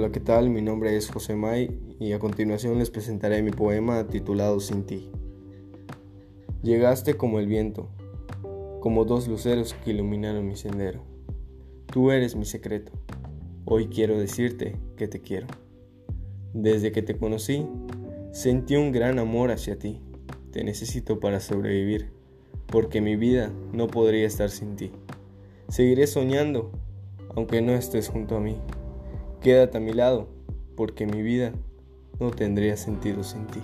Hola, 0.00 0.12
¿qué 0.12 0.20
tal? 0.20 0.48
Mi 0.48 0.62
nombre 0.62 0.96
es 0.96 1.10
José 1.10 1.36
May 1.36 1.78
y 1.98 2.12
a 2.12 2.18
continuación 2.18 2.78
les 2.78 2.88
presentaré 2.88 3.42
mi 3.42 3.50
poema 3.50 4.06
titulado 4.06 4.58
Sin 4.58 4.86
ti. 4.86 5.10
Llegaste 6.62 7.18
como 7.18 7.38
el 7.38 7.46
viento, 7.46 7.90
como 8.80 9.04
dos 9.04 9.28
luceros 9.28 9.74
que 9.74 9.90
iluminaron 9.90 10.48
mi 10.48 10.56
sendero. 10.56 11.02
Tú 11.84 12.12
eres 12.12 12.34
mi 12.34 12.46
secreto. 12.46 12.92
Hoy 13.66 13.88
quiero 13.88 14.18
decirte 14.18 14.74
que 14.96 15.06
te 15.06 15.20
quiero. 15.20 15.48
Desde 16.54 16.92
que 16.92 17.02
te 17.02 17.18
conocí, 17.18 17.66
sentí 18.32 18.76
un 18.76 18.92
gran 18.92 19.18
amor 19.18 19.50
hacia 19.50 19.78
ti. 19.78 20.00
Te 20.50 20.64
necesito 20.64 21.20
para 21.20 21.40
sobrevivir, 21.40 22.08
porque 22.68 23.02
mi 23.02 23.16
vida 23.16 23.52
no 23.74 23.86
podría 23.86 24.26
estar 24.26 24.48
sin 24.48 24.76
ti. 24.76 24.92
Seguiré 25.68 26.06
soñando, 26.06 26.72
aunque 27.36 27.60
no 27.60 27.72
estés 27.72 28.08
junto 28.08 28.38
a 28.38 28.40
mí. 28.40 28.56
Quédate 29.42 29.78
a 29.78 29.80
mi 29.80 29.94
lado, 29.94 30.28
porque 30.76 31.06
mi 31.06 31.22
vida 31.22 31.52
no 32.18 32.30
tendría 32.30 32.76
sentido 32.76 33.24
sin 33.24 33.46
ti. 33.46 33.60